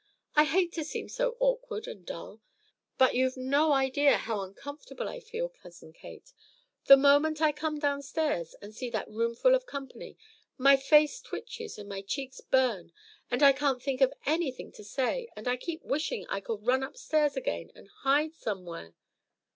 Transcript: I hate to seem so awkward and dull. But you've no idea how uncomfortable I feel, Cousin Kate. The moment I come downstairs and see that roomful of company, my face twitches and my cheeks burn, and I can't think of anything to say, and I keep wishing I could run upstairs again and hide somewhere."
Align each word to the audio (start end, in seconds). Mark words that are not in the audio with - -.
I 0.35 0.45
hate 0.45 0.71
to 0.73 0.83
seem 0.83 1.09
so 1.09 1.37
awkward 1.39 1.85
and 1.87 2.03
dull. 2.03 2.41
But 2.97 3.13
you've 3.13 3.37
no 3.37 3.71
idea 3.71 4.17
how 4.17 4.41
uncomfortable 4.41 5.07
I 5.07 5.19
feel, 5.19 5.47
Cousin 5.49 5.93
Kate. 5.93 6.33
The 6.85 6.97
moment 6.97 7.39
I 7.39 7.51
come 7.51 7.77
downstairs 7.77 8.55
and 8.63 8.73
see 8.73 8.89
that 8.89 9.07
roomful 9.11 9.53
of 9.53 9.67
company, 9.67 10.17
my 10.57 10.75
face 10.75 11.21
twitches 11.21 11.77
and 11.77 11.87
my 11.87 12.01
cheeks 12.01 12.41
burn, 12.41 12.91
and 13.29 13.43
I 13.43 13.53
can't 13.53 13.79
think 13.79 14.01
of 14.01 14.11
anything 14.25 14.71
to 14.71 14.83
say, 14.83 15.29
and 15.35 15.47
I 15.47 15.55
keep 15.55 15.83
wishing 15.83 16.25
I 16.29 16.39
could 16.39 16.65
run 16.65 16.81
upstairs 16.81 17.37
again 17.37 17.71
and 17.75 17.87
hide 17.99 18.33
somewhere." 18.33 18.95